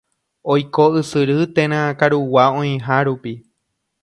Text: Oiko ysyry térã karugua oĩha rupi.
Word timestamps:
Oiko 0.53 0.85
ysyry 1.01 1.35
térã 1.59 1.81
karugua 1.99 2.43
oĩha 2.63 3.03
rupi. 3.11 3.37